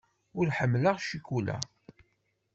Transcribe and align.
Ur 0.37 0.47
ḥemmleɣ 0.57 0.95
ccikula. 1.03 1.57